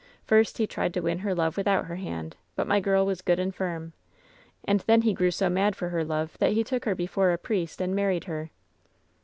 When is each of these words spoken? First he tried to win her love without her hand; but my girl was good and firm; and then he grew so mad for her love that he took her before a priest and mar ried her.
First 0.23 0.57
he 0.57 0.65
tried 0.65 0.95
to 0.95 1.01
win 1.01 1.19
her 1.19 1.35
love 1.35 1.55
without 1.57 1.85
her 1.85 1.97
hand; 1.97 2.35
but 2.55 2.65
my 2.65 2.79
girl 2.79 3.05
was 3.05 3.21
good 3.21 3.37
and 3.39 3.53
firm; 3.53 3.93
and 4.65 4.79
then 4.87 5.03
he 5.03 5.13
grew 5.13 5.29
so 5.29 5.47
mad 5.47 5.75
for 5.75 5.89
her 5.89 6.03
love 6.03 6.35
that 6.39 6.53
he 6.53 6.63
took 6.63 6.85
her 6.85 6.95
before 6.95 7.31
a 7.31 7.37
priest 7.37 7.79
and 7.79 7.95
mar 7.95 8.07
ried 8.07 8.23
her. 8.23 8.49